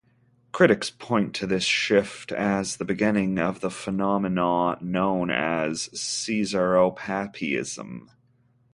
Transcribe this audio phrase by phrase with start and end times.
[0.51, 8.09] Critics point to this shift as the beginning of the phenomenon known as Caesaropapism.